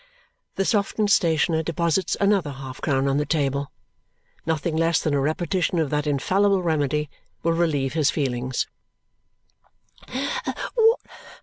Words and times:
The 0.55 0.65
softened 0.65 1.11
stationer 1.11 1.61
deposits 1.61 2.17
another 2.19 2.53
half 2.53 2.81
crown 2.81 3.07
on 3.07 3.17
the 3.17 3.25
table. 3.27 3.71
Nothing 4.47 4.75
less 4.75 4.99
than 4.99 5.13
a 5.13 5.19
repetition 5.21 5.77
of 5.77 5.91
that 5.91 6.07
infallible 6.07 6.63
remedy 6.63 7.07
will 7.43 7.53
relieve 7.53 7.93
his 7.93 8.09
feelings. 8.09 8.65